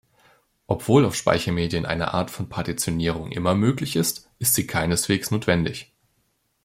Obwohl 0.65 1.05
auf 1.05 1.13
Speichermedien 1.13 1.85
eine 1.85 2.11
Art 2.15 2.31
von 2.31 2.49
Partitionierung 2.49 3.31
immer 3.31 3.53
möglich 3.53 3.95
ist, 3.95 4.31
ist 4.39 4.55
sie 4.55 4.65
keineswegs 4.65 5.29
notwendig. 5.29 5.93